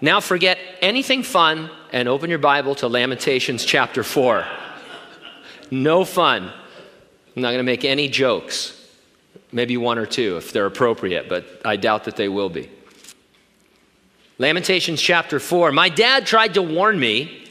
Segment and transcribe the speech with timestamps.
[0.00, 4.46] now forget anything fun and open your Bible to Lamentations chapter 4.
[5.70, 6.52] No fun.
[7.36, 8.72] I'm not going to make any jokes.
[9.52, 12.68] Maybe one or two if they're appropriate, but I doubt that they will be.
[14.38, 15.72] Lamentations chapter 4.
[15.72, 17.46] My dad tried to warn me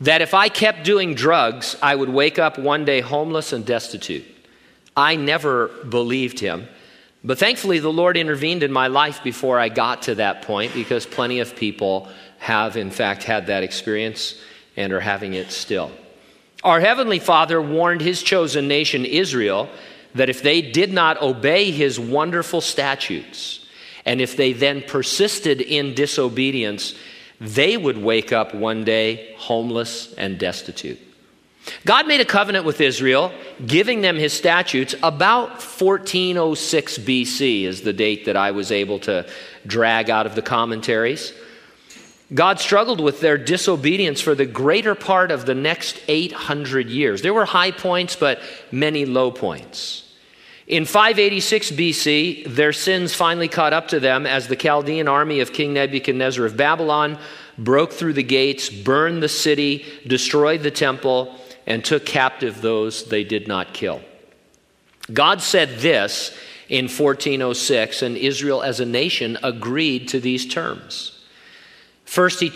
[0.00, 4.24] that if I kept doing drugs, I would wake up one day homeless and destitute.
[4.96, 6.68] I never believed him.
[7.24, 11.04] But thankfully, the Lord intervened in my life before I got to that point because
[11.04, 12.08] plenty of people
[12.38, 14.40] have, in fact, had that experience
[14.76, 15.90] and are having it still.
[16.62, 19.68] Our Heavenly Father warned His chosen nation, Israel,
[20.14, 23.66] that if they did not obey His wonderful statutes,
[24.04, 26.94] and if they then persisted in disobedience,
[27.40, 30.98] they would wake up one day homeless and destitute.
[31.84, 33.32] God made a covenant with Israel,
[33.66, 39.28] giving them his statutes about 1406 BC, is the date that I was able to
[39.66, 41.32] drag out of the commentaries.
[42.34, 47.22] God struggled with their disobedience for the greater part of the next 800 years.
[47.22, 48.40] There were high points, but
[48.70, 50.04] many low points.
[50.66, 55.54] In 586 BC, their sins finally caught up to them as the Chaldean army of
[55.54, 57.18] King Nebuchadnezzar of Babylon
[57.56, 61.34] broke through the gates, burned the city, destroyed the temple,
[61.68, 64.00] and took captive those they did not kill.
[65.12, 66.36] God said this
[66.68, 71.22] in 1406, and Israel as a nation agreed to these terms.
[72.04, 72.52] First, he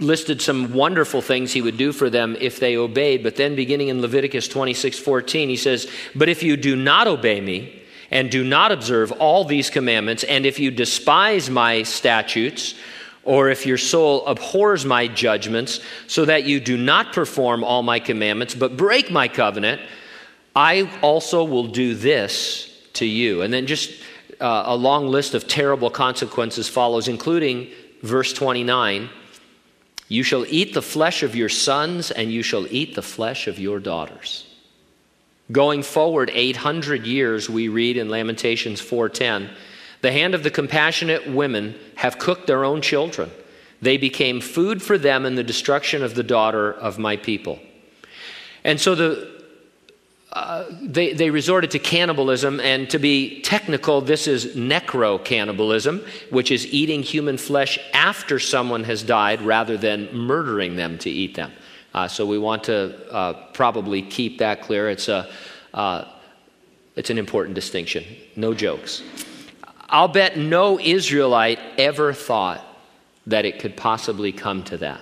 [0.00, 3.22] listed some wonderful things he would do for them if they obeyed.
[3.22, 7.40] But then, beginning in Leviticus 26 14, he says, But if you do not obey
[7.40, 12.74] me and do not observe all these commandments, and if you despise my statutes,
[13.24, 18.00] or if your soul abhors my judgments, so that you do not perform all my
[18.00, 19.80] commandments, but break my covenant,
[20.56, 23.42] I also will do this to you.
[23.42, 23.90] And then just
[24.40, 27.68] uh, a long list of terrible consequences follows, including
[28.02, 29.10] verse 29
[30.10, 33.60] you shall eat the flesh of your sons, and you shall eat the flesh of
[33.60, 34.44] your daughters.
[35.52, 39.50] Going forward 800 years, we read in Lamentations 4:10,
[40.02, 43.30] the hand of the compassionate women have cooked their own children.
[43.82, 47.58] They became food for them in the destruction of the daughter of my people.
[48.64, 49.40] And so the
[50.32, 56.52] uh, they, they resorted to cannibalism, and to be technical, this is necro cannibalism, which
[56.52, 61.50] is eating human flesh after someone has died rather than murdering them to eat them.
[61.92, 64.88] Uh, so we want to uh, probably keep that clear.
[64.88, 65.28] It's, a,
[65.74, 66.04] uh,
[66.94, 68.04] it's an important distinction.
[68.36, 69.02] No jokes.
[69.90, 72.64] I'll bet no Israelite ever thought
[73.26, 75.00] that it could possibly come to that.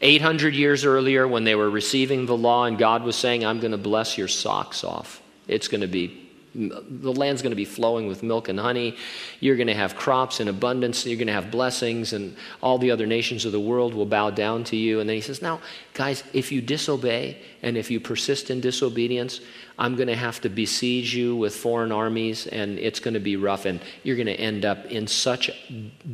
[0.00, 3.72] 800 years earlier, when they were receiving the law and God was saying, I'm going
[3.72, 6.25] to bless your socks off, it's going to be
[6.56, 8.96] the land's going to be flowing with milk and honey.
[9.40, 11.04] You're going to have crops in abundance.
[11.04, 14.30] You're going to have blessings, and all the other nations of the world will bow
[14.30, 15.00] down to you.
[15.00, 15.60] And then he says, Now,
[15.92, 19.40] guys, if you disobey and if you persist in disobedience,
[19.78, 23.36] I'm going to have to besiege you with foreign armies, and it's going to be
[23.36, 25.50] rough, and you're going to end up in such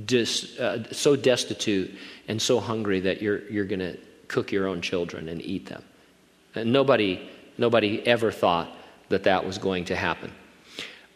[0.05, 4.81] dis, uh, so destitute and so hungry that you're, you're going to cook your own
[4.81, 5.85] children and eat them.
[6.57, 8.77] And nobody, nobody ever thought
[9.13, 10.33] that that was going to happen.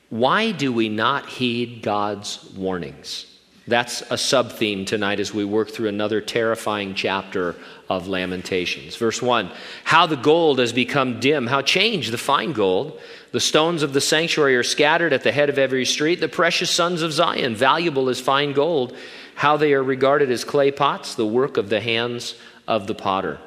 [0.08, 3.26] Why do we not heed God's warnings?
[3.68, 7.56] That's a sub theme tonight as we work through another terrifying chapter
[7.88, 8.94] of Lamentations.
[8.94, 9.50] Verse 1
[9.82, 13.00] How the gold has become dim, how changed the fine gold.
[13.32, 16.20] The stones of the sanctuary are scattered at the head of every street.
[16.20, 18.96] The precious sons of Zion, valuable as fine gold,
[19.34, 22.36] how they are regarded as clay pots, the work of the hands
[22.68, 23.38] of the potter.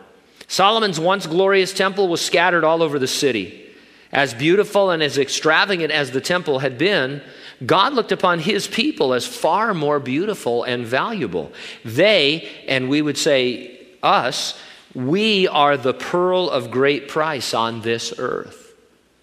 [0.49, 3.68] Solomon's once glorious temple was scattered all over the city.
[4.11, 7.21] As beautiful and as extravagant as the temple had been,
[7.65, 11.51] God looked upon his people as far more beautiful and valuable.
[11.85, 14.59] They, and we would say us,
[14.95, 18.73] we are the pearl of great price on this earth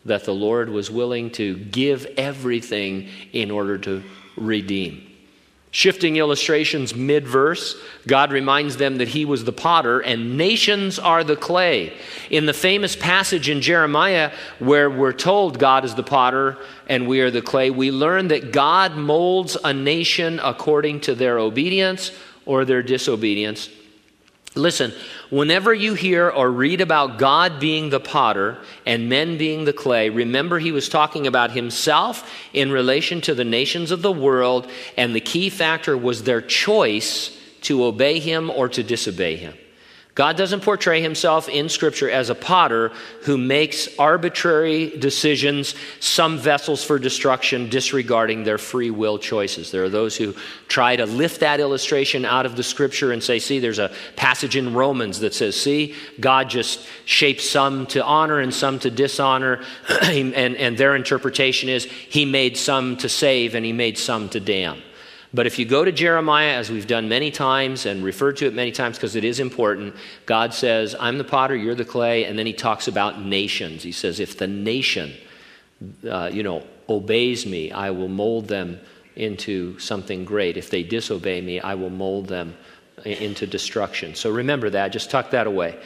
[0.04, 4.04] that the Lord was willing to give everything in order to
[4.36, 5.05] redeem.
[5.76, 7.76] Shifting illustrations mid verse,
[8.06, 11.92] God reminds them that He was the potter and nations are the clay.
[12.30, 16.56] In the famous passage in Jeremiah where we're told God is the potter
[16.86, 21.38] and we are the clay, we learn that God molds a nation according to their
[21.38, 22.10] obedience
[22.46, 23.68] or their disobedience.
[24.56, 24.92] Listen,
[25.28, 30.08] whenever you hear or read about God being the potter and men being the clay,
[30.08, 35.14] remember he was talking about himself in relation to the nations of the world, and
[35.14, 39.54] the key factor was their choice to obey him or to disobey him.
[40.16, 42.90] God doesn't portray himself in Scripture as a potter
[43.24, 49.70] who makes arbitrary decisions, some vessels for destruction, disregarding their free will choices.
[49.70, 50.34] There are those who
[50.68, 54.56] try to lift that illustration out of the Scripture and say, see, there's a passage
[54.56, 59.62] in Romans that says, see, God just shapes some to honor and some to dishonor.
[60.02, 64.40] and, and their interpretation is, he made some to save and he made some to
[64.40, 64.80] damn.
[65.34, 68.54] But if you go to Jeremiah, as we've done many times and referred to it
[68.54, 69.94] many times because it is important,
[70.24, 72.24] God says, I'm the potter, you're the clay.
[72.24, 73.82] And then he talks about nations.
[73.82, 75.12] He says, if the nation,
[76.08, 78.80] uh, you know, obeys me, I will mold them
[79.16, 80.56] into something great.
[80.56, 82.56] If they disobey me, I will mold them
[83.04, 84.14] into destruction.
[84.14, 84.88] So remember that.
[84.88, 85.78] Just tuck that away.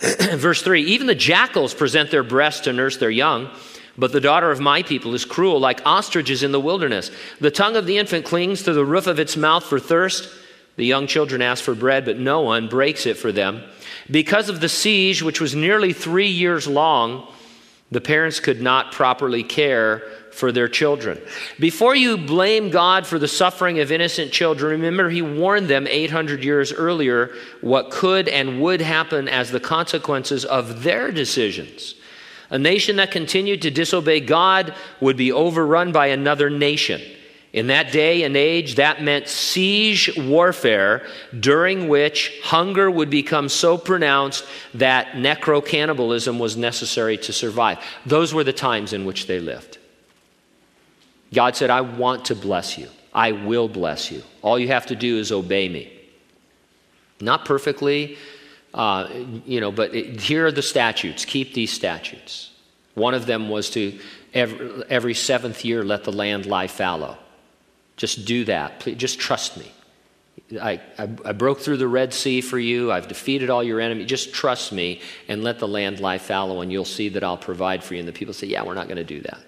[0.34, 3.50] Verse 3 Even the jackals present their breasts to nurse their young
[3.96, 7.10] but the daughter of my people is cruel, like ostriches in the wilderness.
[7.40, 10.28] The tongue of the infant clings to the roof of its mouth for thirst.
[10.76, 13.62] The young children ask for bread, but no one breaks it for them.
[14.10, 17.28] Because of the siege, which was nearly three years long,
[17.90, 20.00] the parents could not properly care
[20.32, 21.20] for their children.
[21.60, 26.42] Before you blame God for the suffering of innocent children, remember He warned them 800
[26.42, 27.30] years earlier
[27.60, 31.94] what could and would happen as the consequences of their decisions.
[32.54, 37.02] A nation that continued to disobey God would be overrun by another nation.
[37.52, 41.04] In that day and age, that meant siege warfare
[41.40, 47.78] during which hunger would become so pronounced that necro cannibalism was necessary to survive.
[48.06, 49.78] Those were the times in which they lived.
[51.32, 52.88] God said, I want to bless you.
[53.12, 54.22] I will bless you.
[54.42, 55.92] All you have to do is obey me.
[57.20, 58.16] Not perfectly,
[58.74, 59.08] uh,
[59.46, 61.24] you know, but it, here are the statutes.
[61.24, 62.50] Keep these statutes.
[62.94, 63.98] One of them was to
[64.34, 67.16] every, every seventh year let the land lie fallow.
[67.96, 68.80] Just do that.
[68.80, 69.70] Please, just trust me.
[70.60, 72.90] I, I, I, broke through the Red Sea for you.
[72.90, 74.08] I've defeated all your enemies.
[74.08, 77.82] Just trust me and let the land lie fallow, and you'll see that I'll provide
[77.82, 78.00] for you.
[78.00, 79.38] And the people say, Yeah, we're not going to do that.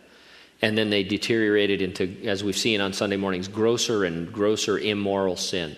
[0.63, 5.37] And then they deteriorated into, as we've seen on Sunday mornings, grosser and grosser immoral
[5.37, 5.77] sin.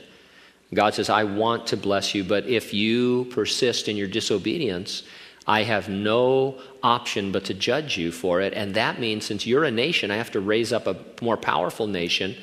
[0.74, 5.02] God says, I want to bless you, but if you persist in your disobedience,
[5.46, 8.52] I have no option but to judge you for it.
[8.52, 11.86] And that means since you're a nation, I have to raise up a more powerful
[11.86, 12.36] nation.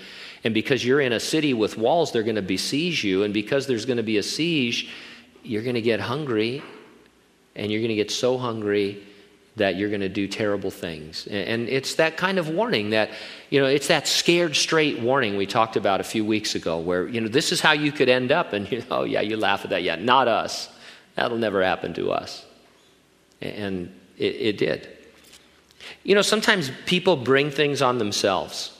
[0.44, 3.22] And because you're in a city with walls, they're going to besiege you.
[3.22, 4.90] And because there's going to be a siege,
[5.44, 6.64] you're going to get hungry.
[7.56, 9.04] And you're going to get so hungry
[9.58, 11.28] that you're going to do terrible things.
[11.28, 13.12] And it's that kind of warning that,
[13.50, 17.08] you know, it's that scared straight warning we talked about a few weeks ago where,
[17.08, 18.52] you know, this is how you could end up.
[18.52, 19.84] And, you know, oh, yeah, you laugh at that.
[19.84, 20.70] Yeah, not us.
[21.16, 22.46] That'll never happen to us.
[23.42, 24.90] And it, it did.
[26.04, 28.72] You know, sometimes people bring things on themselves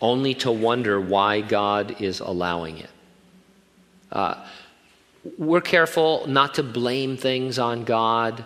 [0.00, 2.90] only to wonder why God is allowing it.
[4.12, 4.44] Uh,
[5.36, 8.44] we're careful not to blame things on God.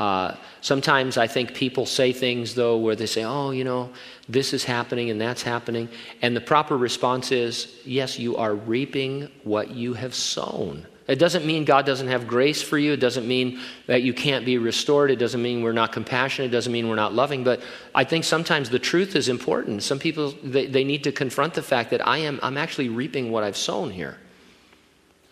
[0.00, 3.90] Uh, sometimes I think people say things, though, where they say, oh, you know,
[4.30, 5.90] this is happening and that's happening.
[6.22, 10.86] And the proper response is, yes, you are reaping what you have sown.
[11.06, 12.94] It doesn't mean God doesn't have grace for you.
[12.94, 15.10] It doesn't mean that you can't be restored.
[15.10, 16.50] It doesn't mean we're not compassionate.
[16.50, 17.44] It doesn't mean we're not loving.
[17.44, 17.60] But
[17.94, 19.82] I think sometimes the truth is important.
[19.82, 23.30] Some people, they, they need to confront the fact that I am, I'm actually reaping
[23.30, 24.16] what I've sown here.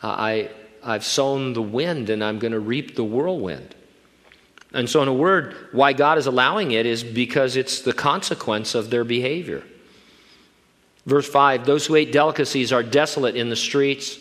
[0.02, 0.50] Uh, I,
[0.84, 3.74] I've sown the wind and I'm going to reap the whirlwind.
[4.72, 8.74] And so, in a word, why God is allowing it is because it's the consequence
[8.74, 9.62] of their behavior.
[11.06, 14.18] Verse 5 Those who ate delicacies are desolate in the streets.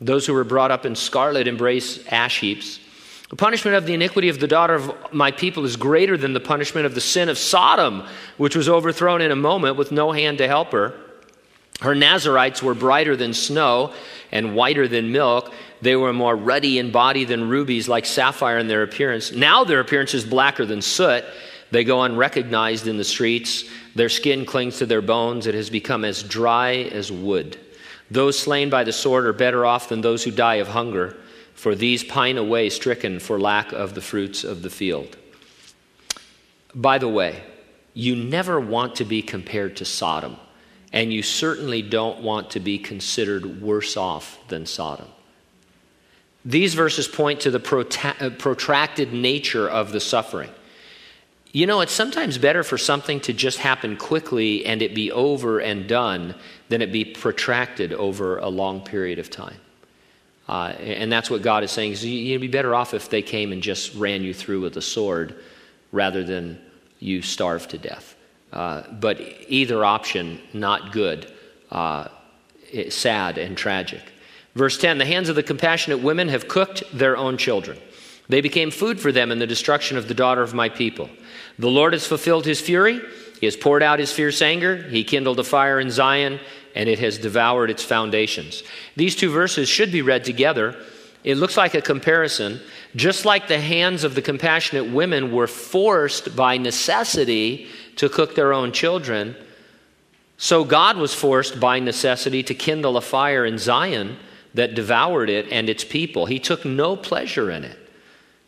[0.00, 2.80] Those who were brought up in scarlet embrace ash heaps.
[3.28, 6.40] The punishment of the iniquity of the daughter of my people is greater than the
[6.40, 8.06] punishment of the sin of Sodom,
[8.36, 10.94] which was overthrown in a moment with no hand to help her.
[11.82, 13.92] Her Nazarites were brighter than snow
[14.30, 15.52] and whiter than milk.
[15.80, 19.32] They were more ruddy in body than rubies, like sapphire in their appearance.
[19.32, 21.24] Now their appearance is blacker than soot.
[21.72, 23.64] They go unrecognized in the streets.
[23.94, 25.46] Their skin clings to their bones.
[25.46, 27.58] It has become as dry as wood.
[28.10, 31.16] Those slain by the sword are better off than those who die of hunger,
[31.54, 35.16] for these pine away stricken for lack of the fruits of the field.
[36.74, 37.42] By the way,
[37.94, 40.36] you never want to be compared to Sodom,
[40.92, 45.08] and you certainly don't want to be considered worse off than Sodom.
[46.44, 47.60] These verses point to the
[48.38, 50.50] protracted nature of the suffering.
[51.52, 55.60] You know, it's sometimes better for something to just happen quickly and it be over
[55.60, 56.34] and done
[56.68, 59.58] than it be protracted over a long period of time.
[60.48, 61.92] Uh, and that's what God is saying.
[61.92, 64.82] Is you'd be better off if they came and just ran you through with a
[64.82, 65.36] sword
[65.92, 66.58] rather than
[66.98, 68.16] you starve to death.
[68.52, 69.18] Uh, but
[69.48, 71.32] either option, not good,
[71.70, 72.08] uh,
[72.90, 74.02] sad and tragic.
[74.54, 77.78] Verse 10 The hands of the compassionate women have cooked their own children.
[78.28, 81.10] They became food for them in the destruction of the daughter of my people.
[81.58, 83.00] The Lord has fulfilled his fury.
[83.40, 84.76] He has poured out his fierce anger.
[84.76, 86.38] He kindled a fire in Zion,
[86.74, 88.62] and it has devoured its foundations.
[88.96, 90.76] These two verses should be read together.
[91.24, 92.60] It looks like a comparison.
[92.96, 98.52] Just like the hands of the compassionate women were forced by necessity to cook their
[98.52, 99.36] own children,
[100.42, 104.16] so God was forced by necessity to kindle a fire in Zion
[104.54, 106.26] that devoured it and its people.
[106.26, 107.78] He took no pleasure in it.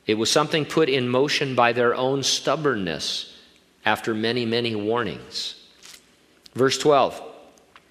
[0.05, 3.39] It was something put in motion by their own stubbornness
[3.85, 5.55] after many, many warnings.
[6.55, 7.23] Verse 12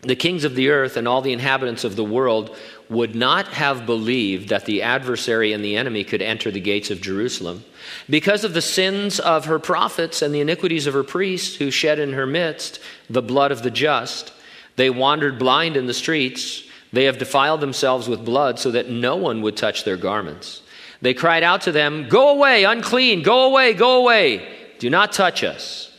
[0.02, 2.58] The kings of the earth and all the inhabitants of the world
[2.90, 7.02] would not have believed that the adversary and the enemy could enter the gates of
[7.02, 7.64] Jerusalem
[8.10, 12.00] because of the sins of her prophets and the iniquities of her priests who shed
[12.00, 14.34] in her midst the blood of the just.
[14.76, 16.64] They wandered blind in the streets.
[16.92, 20.62] They have defiled themselves with blood so that no one would touch their garments.
[21.02, 24.48] They cried out to them, Go away, unclean, go away, go away,
[24.80, 25.92] do not touch us.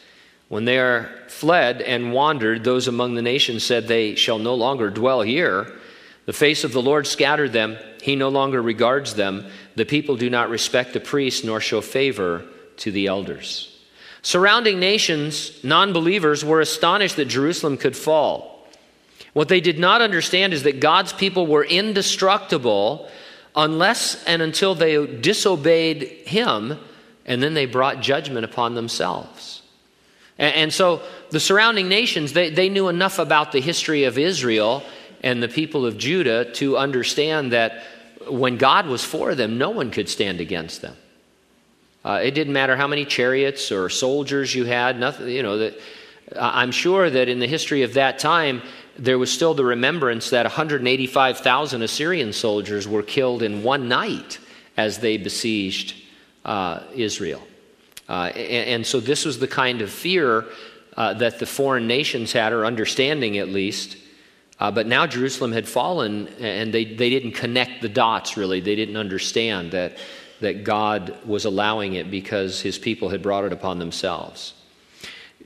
[0.48, 4.90] When they are fled and wandered, those among the nations said, They shall no longer
[4.90, 5.72] dwell here.
[6.26, 9.46] The face of the Lord scattered them, he no longer regards them.
[9.76, 12.44] The people do not respect the priests nor show favor
[12.78, 13.70] to the elders.
[14.22, 18.66] Surrounding nations, non believers, were astonished that Jerusalem could fall.
[19.34, 23.08] What they did not understand is that God's people were indestructible
[23.54, 26.78] unless and until they disobeyed Him
[27.26, 29.62] and then they brought judgment upon themselves.
[30.38, 34.82] And, and so the surrounding nations, they, they knew enough about the history of Israel
[35.24, 37.82] and the people of Judah to understand that
[38.28, 40.94] when God was for them, no one could stand against them.
[42.04, 45.00] Uh, it didn't matter how many chariots or soldiers you had.
[45.00, 45.56] Nothing, you know.
[45.56, 45.80] That
[46.38, 48.60] I'm sure that in the history of that time,
[48.98, 54.38] there was still the remembrance that 185,000 Assyrian soldiers were killed in one night
[54.76, 55.94] as they besieged
[56.44, 57.42] uh, Israel.
[58.10, 60.44] Uh, and, and, so this was the kind of fear
[60.98, 63.96] uh, that the foreign nations had, or understanding at least.
[64.64, 68.60] Uh, but now Jerusalem had fallen, and they, they didn't connect the dots really.
[68.60, 69.98] They didn't understand that,
[70.40, 74.54] that God was allowing it because his people had brought it upon themselves.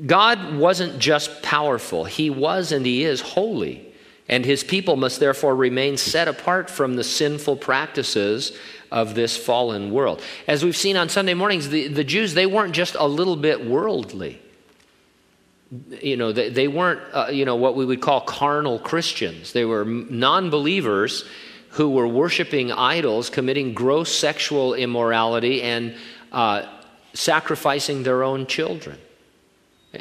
[0.07, 3.93] God wasn't just powerful, He was and He is holy.
[4.29, 8.57] And His people must therefore remain set apart from the sinful practices
[8.93, 10.23] of this fallen world.
[10.47, 13.67] As we've seen on Sunday mornings, the, the Jews, they weren't just a little bit
[13.67, 14.41] worldly.
[16.03, 19.53] You know, they, they weren't, uh, you know, what we would call carnal Christians.
[19.53, 21.25] They were non believers
[21.71, 25.95] who were worshiping idols, committing gross sexual immorality, and
[26.33, 26.63] uh,
[27.13, 28.99] sacrificing their own children.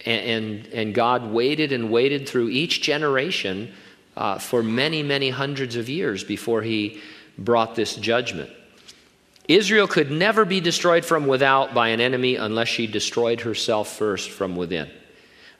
[0.05, 3.73] And, and, God waited and waited through each generation
[4.17, 6.99] uh, for many, many hundreds of years before he
[7.37, 8.49] brought this judgment.
[9.47, 14.29] Israel could never be destroyed from without by an enemy unless she destroyed herself first
[14.29, 14.89] from within.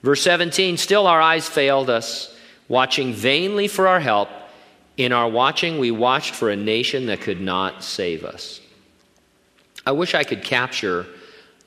[0.04, 2.36] Verse 17 Still our eyes failed us,
[2.68, 4.30] watching vainly for our help.
[4.98, 8.62] In our watching, we watched for a nation that could not save us.
[9.86, 11.06] I wish I could capture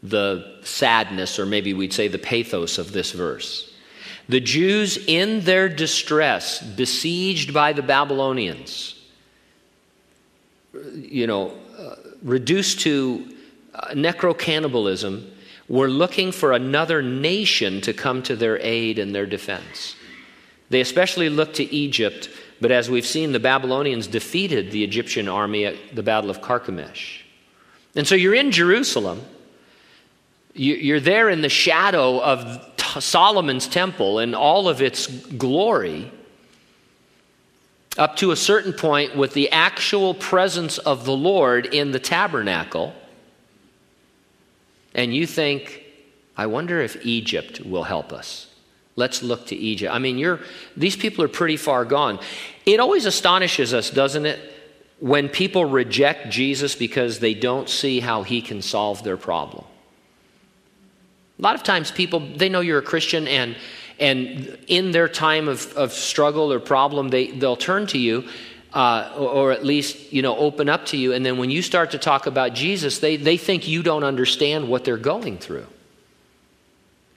[0.02, 3.72] the sadness, or maybe we'd say the pathos of this verse.
[4.28, 8.94] The Jews, in their distress, besieged by the Babylonians,
[10.94, 13.34] you know, uh, reduced to
[13.74, 15.30] uh, necro cannibalism,
[15.70, 19.96] were looking for another nation to come to their aid and their defense.
[20.68, 22.28] They especially looked to Egypt,
[22.60, 27.24] but as we've seen, the Babylonians defeated the Egyptian army at the Battle of Carchemish.
[27.96, 29.22] And so you're in Jerusalem
[30.54, 32.66] you're there in the shadow of
[33.02, 36.10] Solomon's temple and all of its glory,
[37.96, 42.92] up to a certain point with the actual presence of the Lord in the tabernacle.
[44.94, 45.84] And you think,
[46.36, 48.48] I wonder if Egypt will help us.
[48.96, 49.94] Let's look to Egypt.
[49.94, 50.40] I mean, you're,
[50.76, 52.18] these people are pretty far gone.
[52.66, 54.38] It always astonishes us, doesn't it,
[54.98, 59.64] when people reject Jesus because they don't see how he can solve their problem.
[61.38, 63.56] A lot of times people, they know you're a Christian and
[64.00, 68.26] and in their time of, of struggle or problem, they, they'll turn to you
[68.72, 71.12] uh, or, or, at least, you know, open up to you.
[71.12, 74.68] And then when you start to talk about Jesus, they, they think you don't understand
[74.68, 75.66] what they're going through.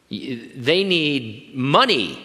[0.10, 2.20] They need money.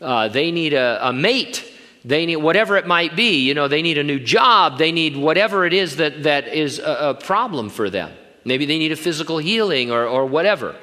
[0.00, 1.64] Uh, they need a, a mate.
[2.04, 3.40] They need whatever it might be.
[3.40, 4.78] You know, they need a new job.
[4.78, 8.10] They need whatever it is that, that is a, a problem for them.
[8.44, 10.74] Maybe they need a physical healing or, or whatever.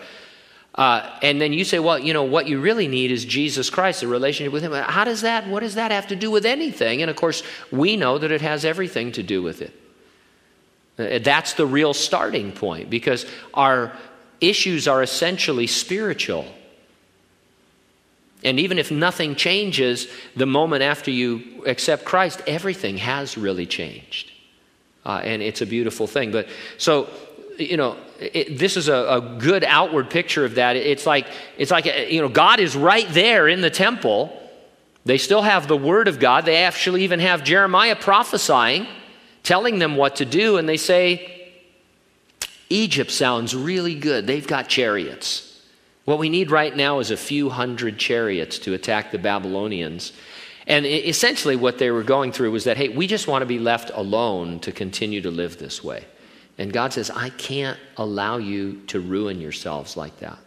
[0.77, 4.03] Uh, and then you say, well, you know, what you really need is Jesus Christ,
[4.03, 4.73] a relationship with Him.
[4.73, 7.01] How does that, what does that have to do with anything?
[7.01, 7.41] And of course,
[7.71, 9.73] we know that it has everything to do with it.
[10.99, 13.91] Uh, that's the real starting point because our
[14.39, 16.45] issues are essentially spiritual.
[18.43, 24.31] And even if nothing changes the moment after you accept Christ, everything has really changed.
[25.03, 26.31] Uh, and it's a beautiful thing.
[26.31, 27.09] But so
[27.59, 30.75] you know, it, this is a, a, good outward picture of that.
[30.75, 34.37] It's like, it's like, you know, God is right there in the temple.
[35.05, 36.45] They still have the Word of God.
[36.45, 38.87] They actually even have Jeremiah prophesying,
[39.43, 40.57] telling them what to do.
[40.57, 41.51] And they say,
[42.69, 44.27] Egypt sounds really good.
[44.27, 45.61] They've got chariots.
[46.05, 50.13] What we need right now is a few hundred chariots to attack the Babylonians.
[50.65, 53.59] And essentially, what they were going through was that, hey, we just want to be
[53.59, 56.05] left alone to continue to live this way.
[56.57, 60.37] And God says, I can't allow you to ruin yourselves like that.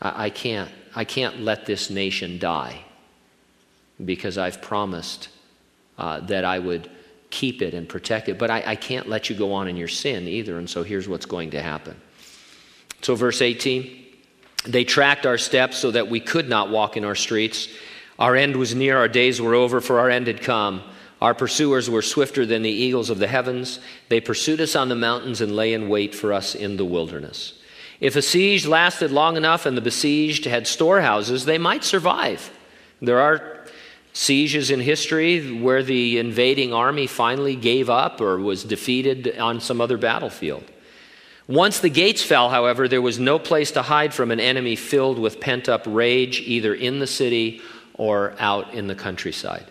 [0.00, 0.70] I, I can't.
[0.94, 2.84] I can't let this nation die
[4.04, 5.28] because I've promised
[5.98, 6.90] uh, that I would
[7.30, 8.38] keep it and protect it.
[8.38, 10.58] But I, I can't let you go on in your sin either.
[10.58, 12.00] And so here's what's going to happen.
[13.02, 14.06] So, verse 18
[14.64, 17.68] they tracked our steps so that we could not walk in our streets.
[18.18, 20.82] Our end was near, our days were over, for our end had come.
[21.20, 23.80] Our pursuers were swifter than the eagles of the heavens.
[24.08, 27.54] They pursued us on the mountains and lay in wait for us in the wilderness.
[28.00, 32.50] If a siege lasted long enough and the besieged had storehouses, they might survive.
[33.02, 33.64] There are
[34.12, 39.80] sieges in history where the invading army finally gave up or was defeated on some
[39.80, 40.64] other battlefield.
[41.48, 45.18] Once the gates fell, however, there was no place to hide from an enemy filled
[45.18, 47.60] with pent up rage, either in the city
[47.94, 49.64] or out in the countryside.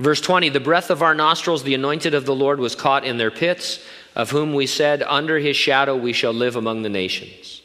[0.00, 3.18] Verse 20 The breath of our nostrils, the anointed of the Lord, was caught in
[3.18, 3.84] their pits,
[4.16, 7.62] of whom we said, Under his shadow we shall live among the nations.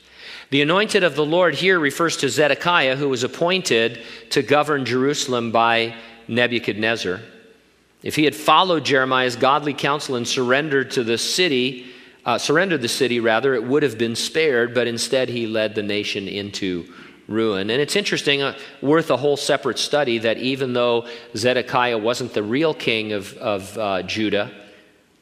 [0.51, 5.51] The anointed of the Lord here refers to Zedekiah, who was appointed to govern Jerusalem
[5.51, 5.95] by
[6.27, 7.21] Nebuchadnezzar.
[8.03, 11.87] If he had followed Jeremiah's godly counsel and surrendered to the city,
[12.25, 15.81] uh, surrendered the city rather, it would have been spared, but instead he led the
[15.81, 16.93] nation into
[17.27, 17.69] ruin.
[17.69, 22.43] And it's interesting, uh, worth a whole separate study, that even though Zedekiah wasn't the
[22.43, 24.51] real king of, of uh, Judah,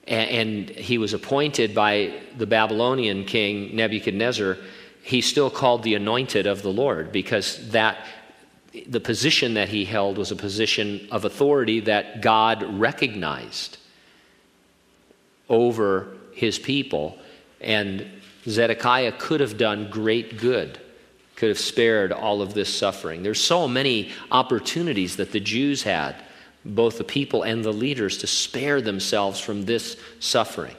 [0.06, 4.58] and, and, he was appointed by the Babylonian king Nebuchadnezzar,
[5.02, 8.06] he still called the anointed of the Lord because that
[8.88, 13.78] the position that he held was a position of authority that God recognized
[15.48, 17.18] over his people.
[17.62, 18.06] And
[18.46, 20.80] Zedekiah could have done great good
[21.44, 23.22] could have spared all of this suffering.
[23.22, 26.16] There's so many opportunities that the Jews had,
[26.64, 30.74] both the people and the leaders, to spare themselves from this suffering.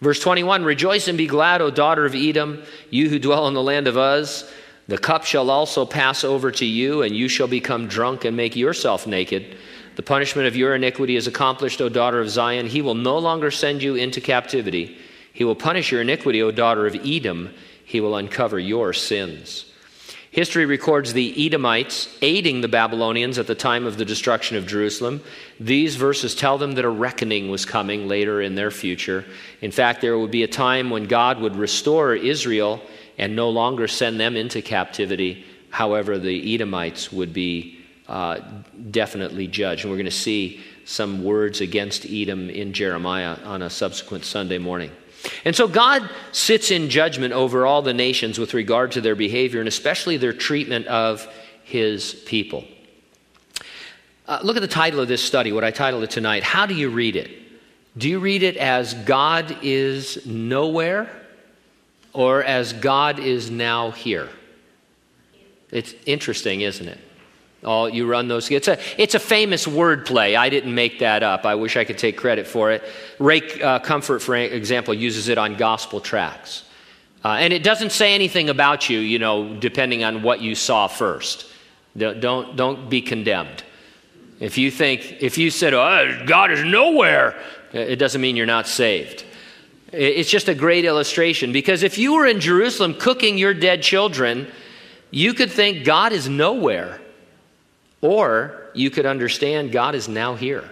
[0.00, 3.62] Verse 21 Rejoice and be glad, O daughter of Edom, you who dwell in the
[3.62, 4.50] land of Uz.
[4.86, 8.56] The cup shall also pass over to you, and you shall become drunk and make
[8.56, 9.58] yourself naked.
[9.96, 12.66] The punishment of your iniquity is accomplished, O daughter of Zion.
[12.66, 14.96] He will no longer send you into captivity.
[15.34, 17.52] He will punish your iniquity, O daughter of Edom.
[17.84, 19.66] He will uncover your sins.
[20.30, 25.22] History records the Edomites aiding the Babylonians at the time of the destruction of Jerusalem.
[25.58, 29.24] These verses tell them that a reckoning was coming later in their future.
[29.62, 32.82] In fact, there would be a time when God would restore Israel
[33.16, 35.46] and no longer send them into captivity.
[35.70, 38.40] However, the Edomites would be uh,
[38.90, 39.84] definitely judged.
[39.84, 44.58] And we're going to see some words against Edom in Jeremiah on a subsequent Sunday
[44.58, 44.90] morning.
[45.44, 49.60] And so God sits in judgment over all the nations with regard to their behavior
[49.60, 51.26] and especially their treatment of
[51.64, 52.64] his people.
[54.26, 56.42] Uh, look at the title of this study, what I titled it tonight.
[56.42, 57.30] How do you read it?
[57.96, 61.10] Do you read it as God is nowhere
[62.12, 64.28] or as God is now here?
[65.70, 66.98] It's interesting, isn't it?
[67.64, 68.50] Oh, you run those.
[68.50, 70.36] It's a, it's a famous wordplay.
[70.36, 71.44] I didn't make that up.
[71.44, 72.84] I wish I could take credit for it.
[73.18, 76.64] Ray uh, Comfort, for example, uses it on gospel tracts.
[77.24, 80.86] Uh, and it doesn't say anything about you, you know, depending on what you saw
[80.86, 81.46] first.
[81.96, 83.64] Don't, don't, be condemned.
[84.38, 87.34] If you think, if you said, oh, God is nowhere,
[87.72, 89.24] it doesn't mean you're not saved.
[89.92, 94.46] It's just a great illustration because if you were in Jerusalem cooking your dead children,
[95.10, 97.00] you could think God is nowhere.
[98.00, 100.68] Or you could understand God is now here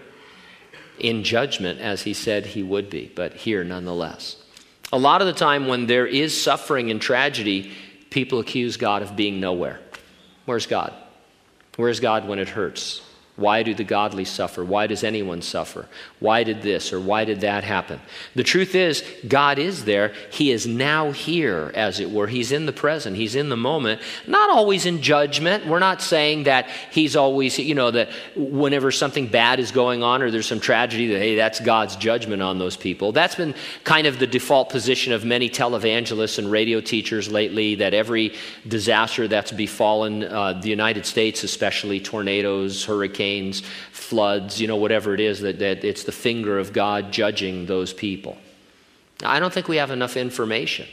[0.99, 4.37] in judgment as he said he would be, but here nonetheless.
[4.93, 7.73] A lot of the time, when there is suffering and tragedy,
[8.11, 9.81] people accuse God of being nowhere.
[10.45, 10.95] Where's God?
[11.77, 13.03] Where's God when it hurts?
[13.37, 14.65] Why do the godly suffer?
[14.65, 15.87] Why does anyone suffer?
[16.21, 18.01] Why did this or why did that happen?
[18.35, 20.15] The truth is, God is there.
[20.31, 22.29] He is now here, as it were.
[22.29, 24.01] He's in the present, He's in the moment.
[24.27, 25.67] Not always in judgment.
[25.67, 30.23] We're not saying that He's always, you know, that whenever something bad is going on
[30.23, 33.13] or there's some tragedy, that, hey, that's God's judgment on those people.
[33.13, 37.93] That's been kind of the default position of many televangelists and radio teachers lately that
[37.93, 38.33] every
[38.67, 43.63] disaster that's befallen uh, the United States, especially tornadoes, hurricanes, hurricanes,
[43.93, 47.93] floods, you know, whatever it is, that, that it's the finger of God judging those
[47.93, 48.37] people.
[49.23, 50.87] I don't think we have enough information.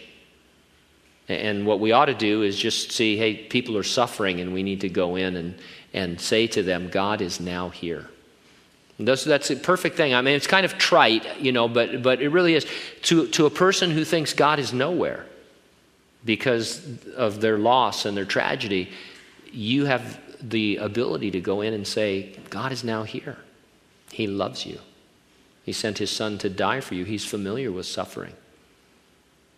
[1.28, 4.64] And what we ought to do is just see, hey, people are suffering, and we
[4.64, 5.56] need to go in and,
[5.94, 8.08] and say to them, God is now here.
[9.00, 10.14] That's, that's a perfect thing.
[10.14, 12.66] I mean, it's kind of trite, you know, but, but it really is.
[13.04, 15.26] To, to a person who thinks God is nowhere
[16.24, 18.90] because of their loss and their tragedy,
[19.52, 23.38] you have the ability to go in and say, God is now here.
[24.12, 24.80] He loves you.
[25.64, 27.06] He sent his son to die for you.
[27.06, 28.34] He's familiar with suffering.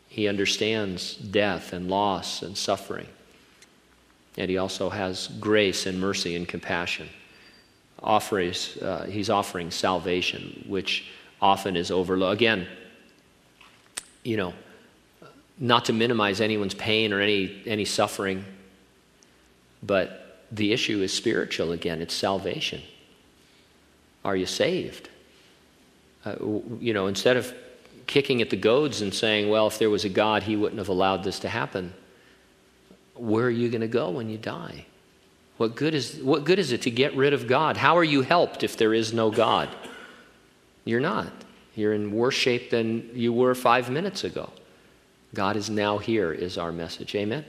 [0.08, 3.08] He understands death and loss and suffering.
[4.38, 7.10] And he also has grace and mercy and compassion.
[8.04, 11.10] Offers, uh, he's offering salvation, which
[11.42, 12.34] often is overlooked.
[12.34, 12.68] Again,
[14.24, 14.54] you know,
[15.58, 18.46] not to minimize anyone's pain or any, any suffering,
[19.82, 22.82] but the issue is spiritual again it's salvation.
[24.24, 25.10] Are you saved?
[26.26, 26.36] Uh,
[26.80, 27.54] you know, instead of
[28.08, 30.90] kicking at the goads and saying, well, if there was a God, he wouldn't have
[30.90, 31.94] allowed this to happen,
[33.14, 34.86] where are you going to go when you die?
[35.58, 37.78] What good, is, what good is it to get rid of God?
[37.78, 39.70] How are you helped if there is no God?
[40.84, 41.32] You're not.
[41.76, 44.50] You're in worse shape than you were five minutes ago.
[45.34, 47.16] God is now here, is our message.
[47.16, 47.46] Amen?